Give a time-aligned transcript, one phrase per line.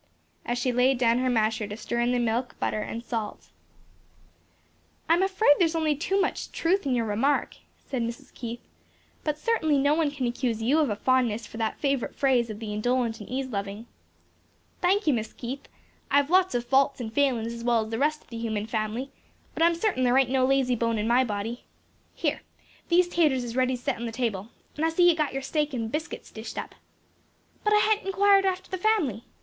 [0.47, 3.49] as she laid down her masher to stir in the milk, butter and salt.
[5.07, 8.33] "I'm afraid there is only too much truth in your remark," said Mrs.
[8.33, 8.61] Keith,
[9.23, 12.57] "but certainly no one can accuse you of a fondness for that favorite phrase of
[12.59, 13.85] the indolent and ease loving."
[14.81, 15.67] "Thank you, Mis' Keith.
[16.09, 19.11] I've lots of faults and failin's as well's the rest o' the human family,
[19.53, 21.65] but I'm certain sure there ain't no lazy bone in my body.
[22.15, 22.41] "Here
[22.89, 25.43] these taters is ready to set on the table, and I see you've got your
[25.43, 26.73] steak and biscuits dished up.
[27.63, 29.25] But I hain't inquired after the fam'ly.